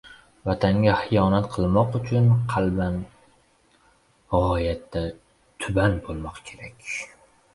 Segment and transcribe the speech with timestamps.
[0.49, 2.95] Vatanga xiyonat qilmoq uchun qalban
[4.31, 5.05] g‘oyatda
[5.65, 6.91] tuban bo‘lmoq kerak.